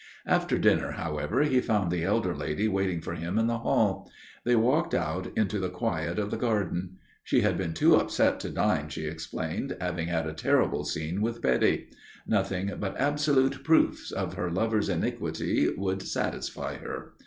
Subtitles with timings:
[0.25, 4.09] After dinner, however, he found the elder lady waiting for him in the hall.
[4.43, 6.97] They walked out into the quiet of the garden.
[7.23, 11.43] She had been too upset to dine, she explained, having had a terrible scene with
[11.43, 11.89] Betty.
[12.25, 17.13] Nothing but absolute proofs of her lover's iniquity would satisfy her.